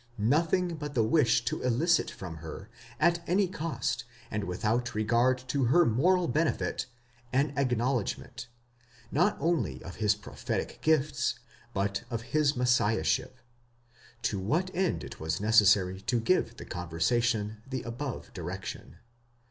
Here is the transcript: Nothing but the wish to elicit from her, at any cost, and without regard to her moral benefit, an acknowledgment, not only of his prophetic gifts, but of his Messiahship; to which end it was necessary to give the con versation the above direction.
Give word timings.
Nothing 0.17 0.77
but 0.77 0.95
the 0.95 1.03
wish 1.03 1.45
to 1.45 1.61
elicit 1.61 2.09
from 2.09 2.37
her, 2.37 2.69
at 2.99 3.21
any 3.29 3.47
cost, 3.47 4.03
and 4.31 4.45
without 4.45 4.95
regard 4.95 5.37
to 5.49 5.65
her 5.65 5.85
moral 5.85 6.27
benefit, 6.27 6.87
an 7.31 7.53
acknowledgment, 7.55 8.47
not 9.11 9.37
only 9.39 9.79
of 9.83 9.97
his 9.97 10.15
prophetic 10.15 10.79
gifts, 10.81 11.37
but 11.71 12.03
of 12.09 12.23
his 12.33 12.55
Messiahship; 12.57 13.37
to 14.23 14.39
which 14.39 14.71
end 14.73 15.03
it 15.03 15.19
was 15.19 15.39
necessary 15.39 16.01
to 16.01 16.19
give 16.19 16.57
the 16.57 16.65
con 16.65 16.89
versation 16.89 17.57
the 17.69 17.83
above 17.83 18.33
direction. 18.33 18.95